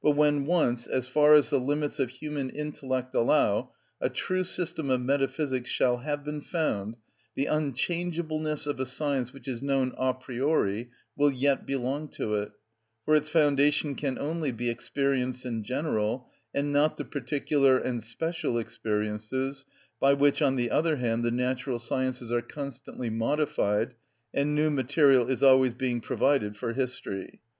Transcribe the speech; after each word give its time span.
But 0.00 0.12
when 0.12 0.46
once, 0.46 0.86
as 0.86 1.08
far 1.08 1.34
as 1.34 1.50
the 1.50 1.58
limits 1.58 1.98
of 1.98 2.08
human 2.08 2.48
intellect 2.48 3.12
allow, 3.12 3.72
a 4.00 4.08
true 4.08 4.44
system 4.44 4.88
of 4.88 5.00
metaphysics 5.00 5.68
shall 5.68 5.96
have 5.96 6.22
been 6.24 6.42
found, 6.42 6.94
the 7.34 7.46
unchangeableness 7.46 8.68
of 8.68 8.78
a 8.78 8.86
science 8.86 9.32
which 9.32 9.48
is 9.48 9.64
known 9.64 9.92
a 9.98 10.14
priori 10.14 10.90
will 11.16 11.32
yet 11.32 11.66
belong 11.66 12.06
to 12.10 12.36
it; 12.36 12.52
for 13.04 13.16
its 13.16 13.28
foundation 13.28 13.96
can 13.96 14.16
only 14.16 14.52
be 14.52 14.70
experience 14.70 15.44
in 15.44 15.64
general, 15.64 16.30
and 16.54 16.72
not 16.72 16.96
the 16.96 17.04
particular 17.04 17.76
and 17.76 18.00
special 18.04 18.56
experiences 18.58 19.64
by 19.98 20.12
which, 20.12 20.40
on 20.40 20.54
the 20.54 20.70
other 20.70 20.98
hand, 20.98 21.24
the 21.24 21.32
natural 21.32 21.80
sciences 21.80 22.30
are 22.30 22.42
constantly 22.42 23.10
modified 23.10 23.96
and 24.32 24.54
new 24.54 24.70
material 24.70 25.28
is 25.28 25.42
always 25.42 25.72
being 25.74 26.00
provided 26.00 26.56
for 26.56 26.74
history. 26.74 27.40